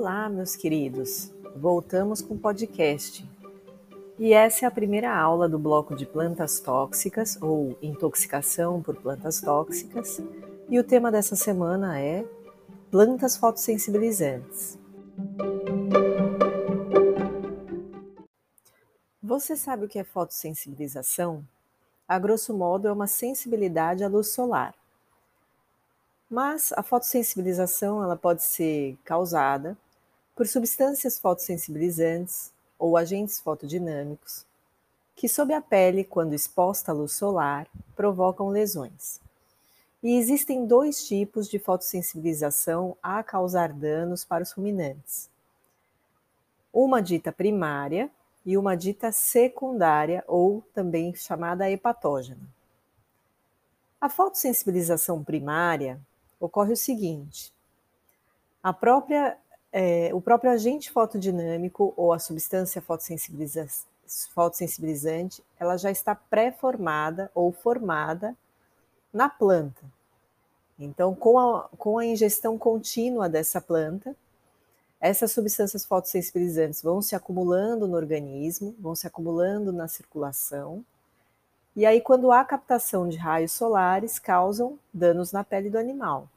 Olá, 0.00 0.30
meus 0.30 0.56
queridos! 0.56 1.30
Voltamos 1.54 2.22
com 2.22 2.32
o 2.32 2.38
podcast. 2.38 3.22
E 4.18 4.32
essa 4.32 4.64
é 4.64 4.66
a 4.66 4.70
primeira 4.70 5.14
aula 5.14 5.46
do 5.46 5.58
bloco 5.58 5.94
de 5.94 6.06
plantas 6.06 6.58
tóxicas 6.58 7.36
ou 7.42 7.76
intoxicação 7.82 8.80
por 8.80 8.96
plantas 8.96 9.42
tóxicas. 9.42 10.22
E 10.70 10.78
o 10.78 10.84
tema 10.84 11.12
dessa 11.12 11.36
semana 11.36 12.00
é 12.00 12.24
plantas 12.90 13.36
fotossensibilizantes. 13.36 14.78
Você 19.22 19.54
sabe 19.54 19.84
o 19.84 19.88
que 19.88 19.98
é 19.98 20.04
fotossensibilização? 20.04 21.44
A 22.08 22.18
grosso 22.18 22.56
modo, 22.56 22.88
é 22.88 22.92
uma 22.92 23.06
sensibilidade 23.06 24.02
à 24.02 24.08
luz 24.08 24.28
solar. 24.28 24.74
Mas 26.30 26.72
a 26.72 26.82
fotossensibilização 26.82 28.02
ela 28.02 28.16
pode 28.16 28.42
ser 28.42 28.96
causada 29.04 29.76
por 30.40 30.48
substâncias 30.48 31.18
fotossensibilizantes 31.18 32.50
ou 32.78 32.96
agentes 32.96 33.38
fotodinâmicos 33.38 34.46
que, 35.14 35.28
sob 35.28 35.52
a 35.52 35.60
pele, 35.60 36.02
quando 36.02 36.32
exposta 36.32 36.92
à 36.92 36.94
luz 36.94 37.12
solar, 37.12 37.66
provocam 37.94 38.48
lesões. 38.48 39.20
E 40.02 40.16
existem 40.16 40.64
dois 40.64 41.06
tipos 41.06 41.46
de 41.46 41.58
fotossensibilização 41.58 42.96
a 43.02 43.22
causar 43.22 43.70
danos 43.70 44.24
para 44.24 44.42
os 44.42 44.50
ruminantes. 44.52 45.28
Uma 46.72 47.02
dita 47.02 47.30
primária 47.30 48.10
e 48.46 48.56
uma 48.56 48.74
dita 48.74 49.12
secundária, 49.12 50.24
ou 50.26 50.64
também 50.72 51.14
chamada 51.14 51.70
hepatógena. 51.70 52.48
A 54.00 54.08
fotossensibilização 54.08 55.22
primária 55.22 56.00
ocorre 56.40 56.72
o 56.72 56.76
seguinte: 56.78 57.52
a 58.62 58.72
própria, 58.72 59.36
é, 59.72 60.10
o 60.12 60.20
próprio 60.20 60.50
agente 60.50 60.90
fotodinâmico 60.90 61.92
ou 61.96 62.12
a 62.12 62.18
substância 62.18 62.80
fotossensibiliza 62.80 63.66
fotossensibilizante, 64.34 65.42
ela 65.58 65.76
já 65.76 65.88
está 65.88 66.16
pré-formada 66.16 67.30
ou 67.32 67.52
formada 67.52 68.36
na 69.12 69.28
planta. 69.28 69.82
Então, 70.76 71.14
com 71.14 71.38
a, 71.38 71.68
com 71.78 71.96
a 71.96 72.04
ingestão 72.04 72.58
contínua 72.58 73.28
dessa 73.28 73.60
planta, 73.60 74.16
essas 75.00 75.30
substâncias 75.30 75.84
fotossensibilizantes 75.84 76.82
vão 76.82 77.00
se 77.00 77.14
acumulando 77.14 77.86
no 77.86 77.96
organismo, 77.96 78.74
vão 78.80 78.96
se 78.96 79.06
acumulando 79.06 79.72
na 79.72 79.86
circulação, 79.86 80.84
e 81.74 81.86
aí, 81.86 82.00
quando 82.00 82.32
há 82.32 82.44
captação 82.44 83.08
de 83.08 83.16
raios 83.16 83.52
solares, 83.52 84.18
causam 84.18 84.78
danos 84.92 85.30
na 85.30 85.44
pele 85.44 85.70
do 85.70 85.78
animal. 85.78 86.28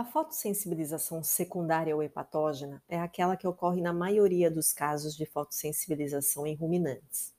A 0.00 0.04
fotossensibilização 0.04 1.22
secundária 1.22 1.94
ou 1.94 2.02
hepatógena 2.02 2.82
é 2.88 2.98
aquela 2.98 3.36
que 3.36 3.46
ocorre 3.46 3.82
na 3.82 3.92
maioria 3.92 4.50
dos 4.50 4.72
casos 4.72 5.14
de 5.14 5.26
fotossensibilização 5.26 6.46
em 6.46 6.54
ruminantes. 6.54 7.34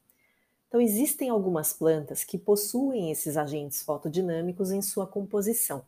Então, 0.67 0.79
existem 0.79 1.27
algumas 1.27 1.73
plantas 1.73 2.23
que 2.23 2.37
possuem 2.37 3.09
esses 3.09 3.35
agentes 3.35 3.81
fotodinâmicos 3.81 4.69
em 4.69 4.79
sua 4.79 5.07
composição. 5.07 5.83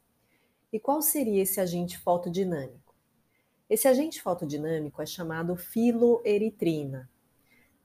E 0.72 0.80
qual 0.80 1.00
seria 1.04 1.44
esse 1.44 1.62
agente 1.62 1.96
fotodinâmico? 2.00 2.96
Esse 3.70 3.88
agente 3.88 4.20
fotodinâmico 4.20 5.00
é 5.00 5.06
chamado 5.06 5.56
filoeritrina, 5.56 7.08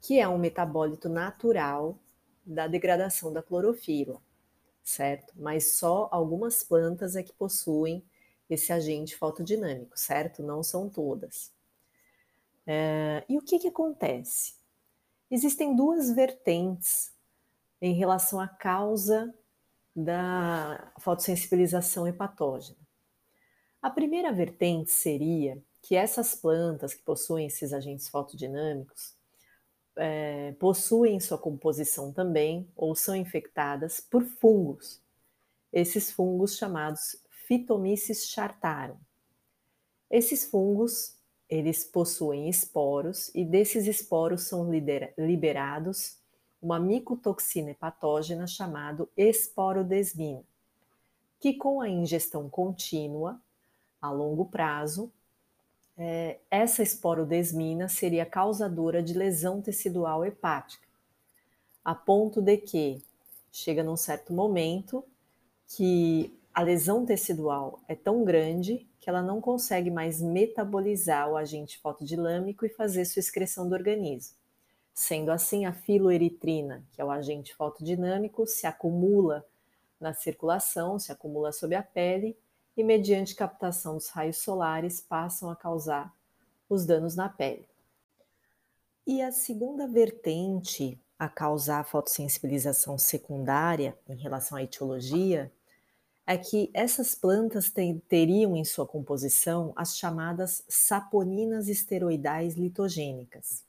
que 0.00 0.18
é 0.18 0.26
um 0.26 0.38
metabólito 0.38 1.10
natural 1.10 1.98
da 2.42 2.66
degradação 2.66 3.34
da 3.34 3.42
clorofila, 3.42 4.18
certo? 4.82 5.34
Mas 5.36 5.74
só 5.74 6.08
algumas 6.10 6.64
plantas 6.64 7.16
é 7.16 7.22
que 7.22 7.34
possuem 7.34 8.02
esse 8.48 8.72
agente 8.72 9.16
fotodinâmico, 9.16 9.98
certo? 9.98 10.42
Não 10.42 10.62
são 10.62 10.88
todas. 10.88 11.52
É, 12.66 13.24
e 13.28 13.38
o 13.38 13.42
que, 13.42 13.58
que 13.58 13.68
acontece? 13.68 14.54
Existem 15.30 15.76
duas 15.76 16.10
vertentes 16.10 17.12
em 17.80 17.94
relação 17.94 18.40
à 18.40 18.48
causa 18.48 19.34
da 19.94 20.92
fotossensibilização 20.98 22.06
hepatógena. 22.06 22.78
A 23.80 23.90
primeira 23.90 24.32
vertente 24.32 24.90
seria 24.90 25.62
que 25.80 25.94
essas 25.94 26.34
plantas 26.34 26.94
que 26.94 27.02
possuem 27.02 27.46
esses 27.46 27.72
agentes 27.72 28.08
fotodinâmicos 28.08 29.16
é, 29.96 30.52
possuem 30.52 31.18
sua 31.20 31.38
composição 31.38 32.12
também 32.12 32.70
ou 32.76 32.94
são 32.94 33.14
infectadas 33.14 34.00
por 34.00 34.24
fungos. 34.24 35.00
Esses 35.72 36.10
fungos 36.10 36.56
chamados 36.56 37.16
Phytomyces 37.48 38.28
chartarum. 38.28 38.98
Esses 40.10 40.44
fungos, 40.44 41.16
eles 41.48 41.82
possuem 41.82 42.46
esporos 42.46 43.34
e 43.34 43.42
desses 43.42 43.86
esporos 43.86 44.42
são 44.42 44.70
liberados 45.16 46.18
uma 46.60 46.78
micotoxina 46.78 47.70
hepatógena 47.70 48.46
chamada 48.46 49.08
esporodesmina, 49.16 50.44
que 51.40 51.54
com 51.54 51.80
a 51.80 51.88
ingestão 51.88 52.50
contínua, 52.50 53.40
a 53.98 54.10
longo 54.10 54.44
prazo, 54.44 55.10
é, 55.96 56.40
essa 56.50 56.82
esporodesmina 56.82 57.88
seria 57.88 58.26
causadora 58.26 59.02
de 59.02 59.14
lesão 59.14 59.62
tecidual 59.62 60.22
hepática, 60.22 60.86
a 61.82 61.94
ponto 61.94 62.42
de 62.42 62.58
que 62.58 63.02
chega 63.50 63.82
num 63.82 63.96
certo 63.96 64.34
momento 64.34 65.02
que 65.66 66.37
a 66.58 66.60
lesão 66.60 67.06
tecidual 67.06 67.80
é 67.86 67.94
tão 67.94 68.24
grande 68.24 68.84
que 68.98 69.08
ela 69.08 69.22
não 69.22 69.40
consegue 69.40 69.92
mais 69.92 70.20
metabolizar 70.20 71.30
o 71.30 71.36
agente 71.36 71.78
fotodilâmico 71.78 72.66
e 72.66 72.68
fazer 72.68 73.04
sua 73.04 73.20
excreção 73.20 73.68
do 73.68 73.76
organismo. 73.76 74.36
Sendo 74.92 75.30
assim, 75.30 75.66
a 75.66 75.72
filoeritrina, 75.72 76.84
que 76.90 77.00
é 77.00 77.04
o 77.04 77.12
agente 77.12 77.54
fotodinâmico, 77.54 78.44
se 78.44 78.66
acumula 78.66 79.46
na 80.00 80.12
circulação, 80.12 80.98
se 80.98 81.12
acumula 81.12 81.52
sob 81.52 81.76
a 81.76 81.82
pele 81.84 82.36
e, 82.76 82.82
mediante 82.82 83.36
captação 83.36 83.94
dos 83.94 84.08
raios 84.08 84.38
solares, 84.38 85.00
passam 85.00 85.50
a 85.50 85.54
causar 85.54 86.12
os 86.68 86.84
danos 86.84 87.14
na 87.14 87.28
pele. 87.28 87.68
E 89.06 89.22
a 89.22 89.30
segunda 89.30 89.86
vertente 89.86 91.00
a 91.16 91.28
causar 91.28 91.78
a 91.78 91.84
fotossensibilização 91.84 92.98
secundária 92.98 93.96
em 94.08 94.16
relação 94.16 94.58
à 94.58 94.64
etiologia 94.64 95.52
é 96.30 96.36
que 96.36 96.70
essas 96.74 97.14
plantas 97.14 97.72
teriam 98.06 98.54
em 98.54 98.62
sua 98.62 98.86
composição 98.86 99.72
as 99.74 99.96
chamadas 99.96 100.62
saponinas 100.68 101.68
esteroidais 101.68 102.54
litogênicas. 102.54 103.64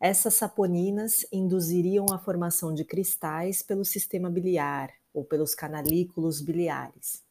Essas 0.00 0.34
saponinas 0.34 1.24
induziriam 1.30 2.06
a 2.10 2.18
formação 2.18 2.74
de 2.74 2.84
cristais 2.84 3.62
pelo 3.62 3.84
sistema 3.84 4.28
biliar 4.28 4.90
ou 5.14 5.24
pelos 5.24 5.54
canalículos 5.54 6.40
biliares. 6.40 7.22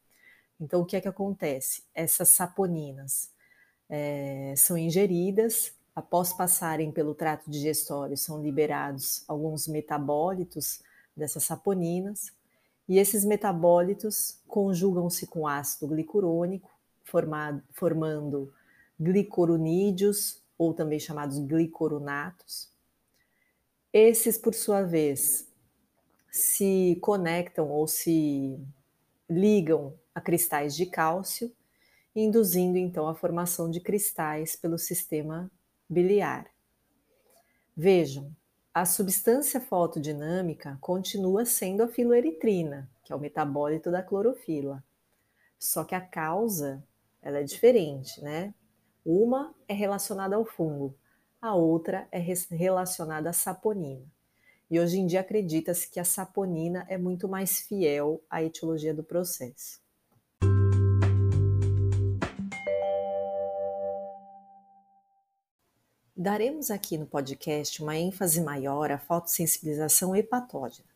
Então, 0.58 0.84
o 0.84 0.86
que 0.86 0.96
é 0.96 1.02
que 1.02 1.10
acontece? 1.10 1.84
Essas 1.94 2.30
saponinas 2.30 3.32
é, 3.90 4.54
são 4.56 4.78
ingeridas, 4.78 5.74
após 5.94 6.32
passarem 6.32 6.94
pelo 6.94 7.14
trato 7.14 7.52
digestório, 7.52 8.16
são 8.16 8.42
liberados 8.42 9.22
alguns 9.28 9.68
metabólitos 9.68 10.82
dessas 11.14 11.44
saponinas, 11.44 12.32
e 12.90 12.98
esses 12.98 13.24
metabólitos 13.24 14.42
conjugam-se 14.48 15.28
com 15.28 15.48
ácido 15.48 15.88
glicurônico, 15.88 16.72
formado, 17.04 17.62
formando 17.72 18.52
glicorunídeos, 19.00 20.42
ou 20.58 20.74
também 20.74 21.00
chamados 21.00 21.38
glicorunatos. 21.38 22.70
Esses, 23.94 24.40
por 24.40 24.56
sua 24.56 24.82
vez, 24.82 25.48
se 26.32 26.98
conectam 27.02 27.70
ou 27.70 27.88
se 27.88 28.60
ligam 29.30 29.94
a 30.14 30.20
cristais 30.20 30.76
de 30.76 30.88
cálcio, 30.88 31.56
induzindo 32.16 32.78
então 32.78 33.08
a 33.08 33.16
formação 33.16 33.70
de 33.70 33.80
cristais 33.80 34.56
pelo 34.56 34.80
sistema 34.80 35.50
biliar. 35.88 36.48
Vejam, 37.78 38.36
a 38.74 38.86
substância 38.86 39.60
fotodinâmica 39.60 40.78
continua 40.80 41.44
sendo 41.44 41.82
a 41.82 41.88
filoeritrina, 41.88 42.90
que 43.04 43.12
é 43.12 43.16
o 43.16 43.20
metabólito 43.20 43.90
da 43.90 44.04
clorofila. 44.04 44.84
Só 45.58 45.84
que 45.84 45.96
a 45.96 46.02
causa 46.02 46.84
ela 47.22 47.40
é 47.40 47.44
diferente, 47.44 48.22
né? 48.22 48.54
Uma 49.04 49.54
é 49.68 49.74
relacionada 49.74 50.36
ao 50.36 50.46
fungo, 50.46 50.96
a 51.42 51.56
outra 51.56 52.08
é 52.12 52.20
relacionada 52.20 53.30
à 53.32 53.34
saponina. 53.34 54.06
E 54.70 54.80
hoje 54.80 55.00
em 55.00 55.08
dia 55.08 55.22
acredita-se 55.22 55.90
que 55.90 56.00
a 56.00 56.06
saponina 56.06 56.86
é 56.88 56.98
muito 56.98 57.28
mais 57.28 57.60
fiel 57.60 58.24
à 58.30 58.44
etiologia 58.44 58.94
do 58.94 59.04
processo. 59.04 59.82
Daremos 66.22 66.70
aqui 66.70 66.98
no 66.98 67.06
podcast 67.06 67.82
uma 67.82 67.96
ênfase 67.96 68.42
maior 68.42 68.92
à 68.92 68.98
fotossensibilização 68.98 70.14
hepatógena. 70.14 70.90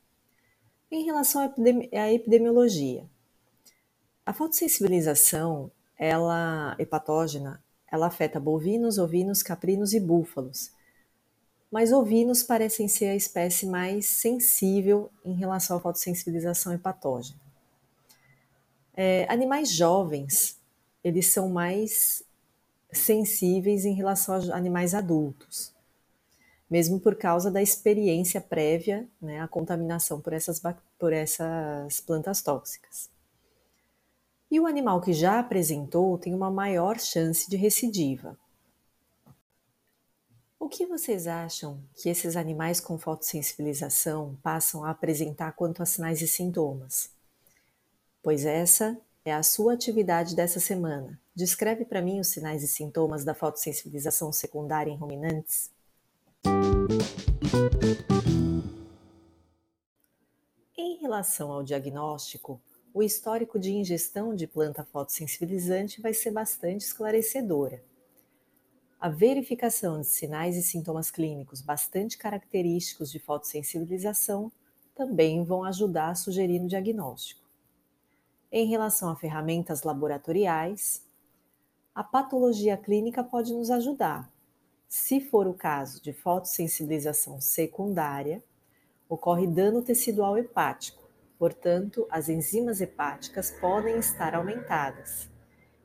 Em 0.91 1.05
relação 1.05 1.41
à 1.93 2.11
epidemiologia, 2.11 3.05
a 4.25 4.33
fotossensibilização, 4.33 5.71
ela 5.97 6.75
hepatógena, 6.77 7.63
ela 7.89 8.07
afeta 8.07 8.37
bovinos, 8.37 8.97
ovinos, 8.97 9.41
caprinos 9.41 9.93
e 9.93 9.99
búfalos. 10.01 10.73
Mas 11.71 11.93
ovinos 11.93 12.43
parecem 12.43 12.89
ser 12.89 13.05
a 13.05 13.15
espécie 13.15 13.65
mais 13.65 14.05
sensível 14.07 15.09
em 15.23 15.35
relação 15.35 15.77
à 15.77 15.79
fotossensibilização 15.79 16.73
hepatógena. 16.73 17.39
É, 18.93 19.25
animais 19.29 19.71
jovens, 19.71 20.59
eles 21.01 21.27
são 21.27 21.47
mais 21.47 22.25
sensíveis 22.99 23.85
em 23.85 23.93
relação 23.93 24.35
a 24.35 24.55
animais 24.55 24.93
adultos, 24.93 25.73
mesmo 26.69 26.99
por 26.99 27.15
causa 27.15 27.51
da 27.51 27.61
experiência 27.61 28.41
prévia 28.41 29.07
né, 29.21 29.45
contaminação 29.47 30.19
por 30.19 30.33
essas, 30.33 30.61
por 30.97 31.13
essas 31.13 31.99
plantas 31.99 32.41
tóxicas. 32.41 33.09
E 34.49 34.59
o 34.59 34.67
animal 34.67 35.01
que 35.01 35.13
já 35.13 35.39
apresentou 35.39 36.17
tem 36.17 36.33
uma 36.33 36.51
maior 36.51 36.99
chance 36.99 37.49
de 37.49 37.57
recidiva. 37.57 38.37
O 40.59 40.69
que 40.69 40.85
vocês 40.85 41.27
acham 41.27 41.79
que 41.95 42.07
esses 42.07 42.35
animais 42.35 42.79
com 42.79 42.97
fotossensibilização 42.97 44.37
passam 44.41 44.85
a 44.85 44.91
apresentar 44.91 45.51
quanto 45.53 45.83
a 45.83 45.85
sinais 45.85 46.21
e 46.21 46.27
sintomas? 46.27 47.09
Pois 48.21 48.45
essa 48.45 48.97
é 49.25 49.33
a 49.33 49.43
sua 49.43 49.73
atividade 49.73 50.35
dessa 50.35 50.59
semana. 50.59 51.19
Descreve 51.35 51.83
para 51.83 51.99
mim 51.99 52.19
os 52.19 52.27
sinais 52.27 52.61
e 52.61 52.67
sintomas 52.67 53.25
da 53.25 53.33
fotossensibilização 53.33 54.31
secundária 54.31 54.91
em 54.91 54.95
ruminantes. 54.95 55.71
Em 60.77 60.97
relação 61.01 61.51
ao 61.51 61.63
diagnóstico, 61.63 62.61
o 62.93 63.01
histórico 63.01 63.57
de 63.57 63.71
ingestão 63.71 64.35
de 64.35 64.45
planta 64.45 64.83
fotossensibilizante 64.83 65.99
vai 65.99 66.13
ser 66.13 66.29
bastante 66.29 66.81
esclarecedora. 66.81 67.83
A 68.99 69.09
verificação 69.09 70.01
de 70.01 70.07
sinais 70.07 70.55
e 70.55 70.61
sintomas 70.61 71.09
clínicos 71.09 71.61
bastante 71.61 72.15
característicos 72.15 73.11
de 73.11 73.17
fotossensibilização 73.17 74.51
também 74.93 75.43
vão 75.43 75.63
ajudar 75.63 76.09
a 76.09 76.15
sugerir 76.15 76.59
no 76.59 76.67
diagnóstico. 76.67 77.41
Em 78.51 78.67
relação 78.67 79.09
a 79.09 79.15
ferramentas 79.15 79.81
laboratoriais, 79.81 81.01
a 81.95 82.03
patologia 82.03 82.75
clínica 82.75 83.23
pode 83.23 83.53
nos 83.53 83.69
ajudar. 83.69 84.31
Se 84.87 85.19
for 85.21 85.47
o 85.47 85.53
caso 85.53 86.01
de 86.01 86.11
fotossensibilização 86.11 87.39
secundária, 87.39 88.43
ocorre 89.07 89.45
dano 89.45 89.83
tecidual 89.83 90.37
hepático, 90.37 91.03
portanto, 91.37 92.07
as 92.09 92.29
enzimas 92.29 92.81
hepáticas 92.81 93.51
podem 93.51 93.97
estar 93.97 94.33
aumentadas. 94.33 95.29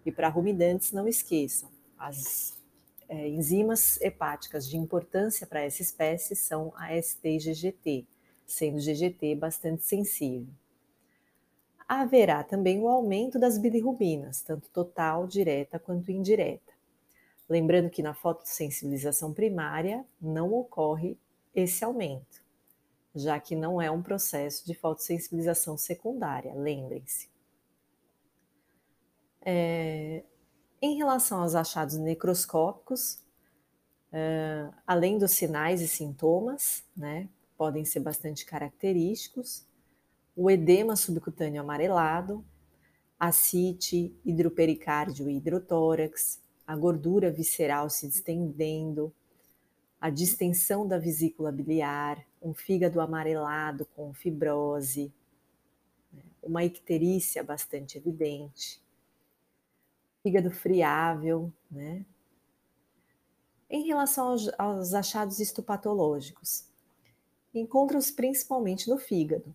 E 0.04 0.10
para 0.10 0.28
ruminantes, 0.28 0.92
não 0.92 1.06
esqueçam, 1.06 1.68
as 1.98 2.58
é, 3.06 3.28
enzimas 3.28 4.00
hepáticas 4.00 4.66
de 4.66 4.78
importância 4.78 5.46
para 5.46 5.60
essa 5.60 5.82
espécie 5.82 6.34
são 6.34 6.72
a 6.74 6.90
ST 7.00 7.28
e 7.28 7.38
GGT, 7.38 8.06
sendo 8.46 8.78
GGT 8.78 9.34
bastante 9.34 9.82
sensível 9.82 10.48
haverá 11.88 12.44
também 12.44 12.80
o 12.80 12.88
aumento 12.88 13.38
das 13.38 13.56
bilirrubinas, 13.56 14.42
tanto 14.42 14.68
total, 14.68 15.26
direta 15.26 15.78
quanto 15.78 16.12
indireta. 16.12 16.74
Lembrando 17.48 17.88
que 17.88 18.02
na 18.02 18.12
fotossensibilização 18.12 19.32
primária 19.32 20.04
não 20.20 20.52
ocorre 20.52 21.18
esse 21.54 21.82
aumento, 21.82 22.44
já 23.14 23.40
que 23.40 23.56
não 23.56 23.80
é 23.80 23.90
um 23.90 24.02
processo 24.02 24.66
de 24.66 24.74
fotossensibilização 24.74 25.78
secundária, 25.78 26.52
lembrem-se. 26.54 27.30
É, 29.40 30.22
em 30.82 30.98
relação 30.98 31.42
aos 31.42 31.54
achados 31.54 31.96
necroscópicos, 31.96 33.24
é, 34.12 34.68
além 34.86 35.16
dos 35.16 35.30
sinais 35.30 35.80
e 35.80 35.88
sintomas, 35.88 36.84
né, 36.94 37.30
podem 37.56 37.84
ser 37.84 38.00
bastante 38.00 38.44
característicos, 38.44 39.66
o 40.40 40.48
edema 40.48 40.94
subcutâneo 40.94 41.60
amarelado, 41.60 42.44
ascite, 43.18 44.16
hidropericárdio 44.24 45.28
e 45.28 45.36
hidrotórax, 45.36 46.40
a 46.64 46.76
gordura 46.76 47.28
visceral 47.28 47.90
se 47.90 48.06
distendendo, 48.06 49.12
a 50.00 50.08
distensão 50.10 50.86
da 50.86 50.96
vesícula 50.96 51.50
biliar, 51.50 52.24
um 52.40 52.54
fígado 52.54 53.00
amarelado 53.00 53.84
com 53.96 54.14
fibrose, 54.14 55.12
né, 56.12 56.22
uma 56.40 56.64
icterícia 56.64 57.42
bastante 57.42 57.98
evidente, 57.98 58.80
fígado 60.22 60.52
friável, 60.52 61.52
né? 61.68 62.06
Em 63.68 63.88
relação 63.88 64.28
aos, 64.28 64.48
aos 64.56 64.94
achados 64.94 65.40
histopatológicos, 65.40 66.64
encontra-os 67.52 68.12
principalmente 68.12 68.88
no 68.88 68.98
fígado, 68.98 69.52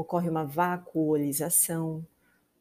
ocorre 0.00 0.30
uma 0.30 0.44
vacuolização, 0.44 2.06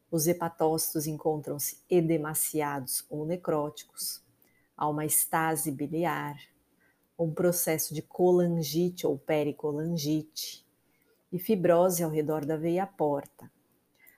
os 0.10 0.26
hepatócitos 0.26 1.06
encontram-se 1.06 1.78
edemaciados 1.88 3.06
ou 3.12 3.28
necróticos, 3.28 4.24
há 4.76 4.90
uma 4.90 5.06
estase 5.06 5.72
biliar, 5.72 6.36
um 7.18 7.32
processo 7.32 7.94
de 7.94 8.02
colangite 8.02 9.06
ou 9.06 9.20
pericolangite 9.20 10.66
e 11.32 11.38
fibrose 11.38 12.02
ao 12.02 12.10
redor 12.10 12.44
da 12.44 12.58
veia 12.58 12.88
porta. 12.88 13.52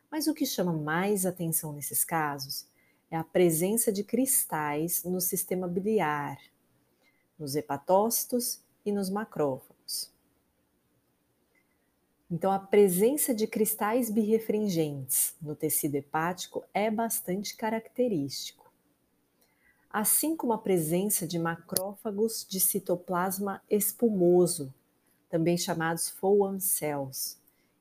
Mas 0.09 0.27
o 0.27 0.33
que 0.33 0.45
chama 0.45 0.71
mais 0.71 1.25
atenção 1.25 1.73
nesses 1.73 2.05
casos 2.05 2.69
é 3.11 3.17
a 3.17 3.23
presença 3.23 3.91
de 3.91 4.01
cristais 4.01 5.03
no 5.03 5.19
sistema 5.19 5.67
biliar, 5.67 6.37
nos 7.37 7.53
hepatócitos 7.57 8.63
e 8.85 8.93
nos 8.93 9.09
macrófagos. 9.09 9.78
Então, 12.31 12.51
a 12.51 12.59
presença 12.59 13.33
de 13.33 13.47
cristais 13.47 14.11
birrefringentes 14.11 15.35
no 15.41 15.55
tecido 15.55 15.95
hepático 15.95 16.63
é 16.71 16.91
bastante 16.91 17.55
característico. 17.55 18.71
Assim 19.89 20.35
como 20.35 20.53
a 20.53 20.57
presença 20.59 21.25
de 21.25 21.39
macrófagos 21.39 22.45
de 22.47 22.59
citoplasma 22.59 23.63
espumoso, 23.67 24.71
também 25.27 25.57
chamados 25.57 26.07
Foam 26.07 26.59
cells. 26.59 27.39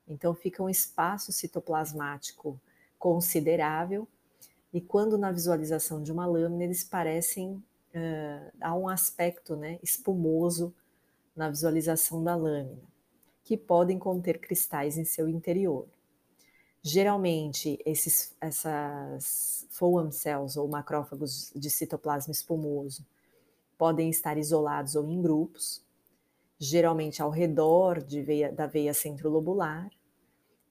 Então, 0.09 0.35
fica 0.35 0.63
um 0.63 0.71
espaço 0.71 1.31
citoplasmático 1.31 2.59
considerável 2.99 4.09
e 4.73 4.81
quando 4.81 5.19
na 5.19 5.31
visualização 5.31 6.03
de 6.03 6.11
uma 6.11 6.25
lâmina 6.25 6.65
eles 6.65 6.83
parecem 6.83 7.53
uh, 7.95 8.53
há 8.63 8.75
um 8.75 8.89
aspecto 8.89 9.55
né, 9.55 9.79
espumoso 9.83 10.75
na 11.37 11.51
visualização 11.51 12.25
da 12.25 12.35
lâmina 12.35 12.98
que 13.49 13.57
podem 13.57 13.99
conter 13.99 14.39
cristais 14.39 14.99
em 14.99 15.07
seu 15.07 15.27
interior. 15.27 15.89
Geralmente, 16.83 17.81
esses, 17.83 18.37
essas 18.39 19.67
foam 19.71 20.13
cells 20.13 20.59
ou 20.59 20.69
macrófagos 20.69 21.51
de 21.57 21.71
citoplasma 21.71 22.31
espumoso 22.31 23.07
podem 23.79 24.11
estar 24.11 24.37
isolados 24.37 24.95
ou 24.97 25.09
em 25.09 25.23
grupos, 25.23 25.83
geralmente 26.59 27.23
ao 27.23 27.31
redor 27.31 28.05
veia, 28.21 28.53
da 28.53 28.67
veia 28.67 28.93
centrolobular 28.93 29.91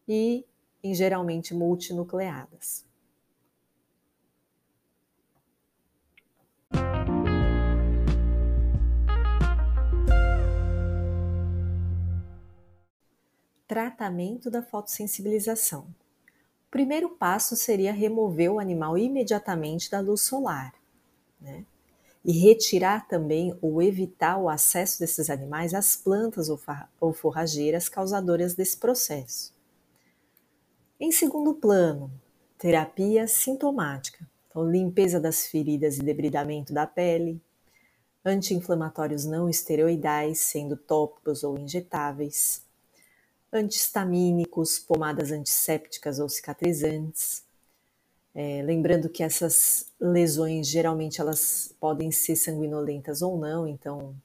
e 0.07 0.45
em 0.83 0.93
geralmente 0.93 1.55
multinucleadas. 1.55 2.85
Tratamento 13.67 14.49
da 14.49 14.63
fotossensibilização. 14.63 15.81
O 15.81 16.71
primeiro 16.71 17.09
passo 17.09 17.55
seria 17.55 17.91
remover 17.91 18.51
o 18.51 18.59
animal 18.59 18.97
imediatamente 18.97 19.91
da 19.91 19.99
luz 19.99 20.21
solar, 20.21 20.73
né? 21.41 21.65
E 22.23 22.31
retirar 22.31 23.07
também 23.07 23.57
ou 23.61 23.81
evitar 23.81 24.37
o 24.37 24.49
acesso 24.49 24.99
desses 24.99 25.29
animais 25.29 25.73
às 25.73 25.95
plantas 25.95 26.49
ou 26.99 27.13
forrageiras 27.13 27.87
causadoras 27.87 28.53
desse 28.53 28.77
processo. 28.77 29.53
Em 30.99 31.11
segundo 31.11 31.53
plano, 31.53 32.11
terapia 32.57 33.27
sintomática. 33.27 34.27
Então, 34.49 34.69
limpeza 34.69 35.19
das 35.19 35.45
feridas 35.45 35.97
e 35.97 36.01
debridamento 36.03 36.73
da 36.73 36.87
pele, 36.87 37.39
anti-inflamatórios 38.25 39.23
não 39.25 39.47
esteroidais, 39.47 40.39
sendo 40.39 40.75
tópicos 40.75 41.43
ou 41.43 41.57
injetáveis, 41.57 42.65
antihistamínicos, 43.51 44.79
pomadas 44.79 45.31
antissépticas 45.31 46.19
ou 46.19 46.27
cicatrizantes. 46.27 47.43
É, 48.35 48.61
lembrando 48.61 49.09
que 49.09 49.23
essas 49.23 49.91
lesões 49.99 50.67
geralmente 50.67 51.19
elas 51.19 51.73
podem 51.79 52.11
ser 52.11 52.35
sanguinolentas 52.35 53.21
ou 53.21 53.37
não, 53.37 53.67
então 53.67 54.15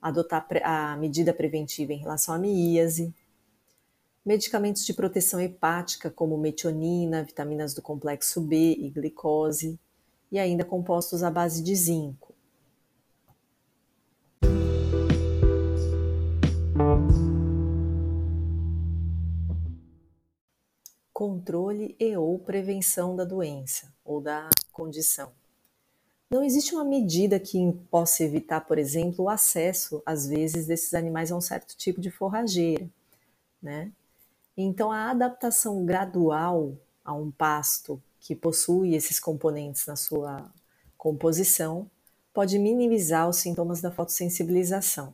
adotar 0.00 0.46
a 0.62 0.96
medida 0.96 1.34
preventiva 1.34 1.92
em 1.92 1.98
relação 1.98 2.34
à 2.34 2.38
miíase. 2.38 3.12
medicamentos 4.24 4.84
de 4.84 4.94
proteção 4.94 5.40
hepática, 5.40 6.10
como 6.10 6.38
metionina, 6.38 7.24
vitaminas 7.24 7.74
do 7.74 7.82
complexo 7.82 8.40
B 8.40 8.76
e 8.78 8.90
glicose, 8.90 9.78
e 10.30 10.38
ainda 10.38 10.64
compostos 10.64 11.22
à 11.22 11.30
base 11.30 11.62
de 11.62 11.74
zinco. 11.74 12.32
Controle 21.20 21.94
e 22.00 22.16
ou 22.16 22.38
prevenção 22.38 23.14
da 23.14 23.26
doença 23.26 23.92
ou 24.02 24.22
da 24.22 24.48
condição. 24.72 25.30
Não 26.30 26.42
existe 26.42 26.74
uma 26.74 26.82
medida 26.82 27.38
que 27.38 27.58
possa 27.90 28.24
evitar, 28.24 28.62
por 28.62 28.78
exemplo, 28.78 29.26
o 29.26 29.28
acesso, 29.28 30.02
às 30.06 30.26
vezes, 30.26 30.66
desses 30.66 30.94
animais 30.94 31.30
a 31.30 31.36
um 31.36 31.40
certo 31.42 31.76
tipo 31.76 32.00
de 32.00 32.10
forrageira, 32.10 32.88
né? 33.62 33.92
Então, 34.56 34.90
a 34.90 35.10
adaptação 35.10 35.84
gradual 35.84 36.72
a 37.04 37.12
um 37.12 37.30
pasto 37.30 38.02
que 38.18 38.34
possui 38.34 38.94
esses 38.94 39.20
componentes 39.20 39.84
na 39.84 39.96
sua 39.96 40.50
composição 40.96 41.90
pode 42.32 42.58
minimizar 42.58 43.28
os 43.28 43.36
sintomas 43.36 43.82
da 43.82 43.90
fotossensibilização. 43.90 45.12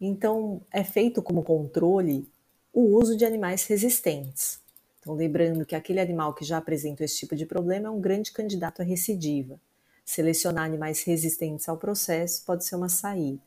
Então, 0.00 0.62
é 0.70 0.84
feito 0.84 1.20
como 1.20 1.42
controle 1.42 2.30
o 2.72 2.96
uso 2.96 3.16
de 3.16 3.24
animais 3.24 3.64
resistentes. 3.66 4.60
Então, 5.00 5.14
lembrando 5.14 5.66
que 5.66 5.74
aquele 5.74 6.00
animal 6.00 6.32
que 6.32 6.44
já 6.44 6.58
apresenta 6.58 7.04
esse 7.04 7.18
tipo 7.18 7.36
de 7.36 7.44
problema 7.44 7.88
é 7.88 7.90
um 7.90 8.00
grande 8.00 8.32
candidato 8.32 8.80
à 8.80 8.84
recidiva. 8.84 9.60
Selecionar 10.04 10.64
animais 10.64 11.02
resistentes 11.02 11.68
ao 11.68 11.76
processo 11.76 12.44
pode 12.44 12.64
ser 12.64 12.76
uma 12.76 12.88
saída 12.88 13.40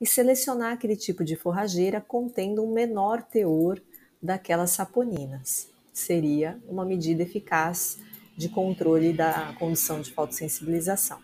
e 0.00 0.06
selecionar 0.06 0.72
aquele 0.72 0.96
tipo 0.96 1.24
de 1.24 1.36
forrageira 1.36 2.00
contendo 2.00 2.62
um 2.62 2.72
menor 2.72 3.22
teor 3.22 3.80
daquelas 4.22 4.70
saponinas. 4.70 5.68
Seria 5.92 6.60
uma 6.68 6.84
medida 6.84 7.22
eficaz 7.22 7.98
de 8.36 8.48
controle 8.48 9.12
da 9.12 9.54
condição 9.58 10.00
de 10.00 10.12
fotossensibilização. 10.12 11.20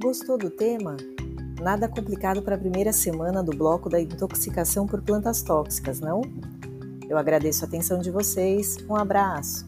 Gostou 0.00 0.38
do 0.38 0.48
tema? 0.48 0.96
Nada 1.60 1.88
complicado 1.88 2.42
para 2.42 2.54
a 2.54 2.58
primeira 2.58 2.92
semana 2.92 3.42
do 3.42 3.56
bloco 3.56 3.88
da 3.88 4.00
intoxicação 4.00 4.86
por 4.86 5.00
plantas 5.00 5.42
tóxicas, 5.42 6.00
não? 6.00 6.20
Eu 7.08 7.16
agradeço 7.16 7.64
a 7.64 7.68
atenção 7.68 7.98
de 7.98 8.10
vocês. 8.10 8.76
Um 8.88 8.96
abraço. 8.96 9.66